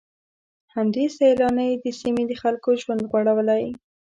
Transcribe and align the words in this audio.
همدې 0.75 1.05
سيلانۍ 1.17 1.71
د 1.83 1.85
سيمې 1.99 2.23
د 2.27 2.33
خلکو 2.41 2.69
ژوند 2.81 3.01
غوړولی. 3.09 3.65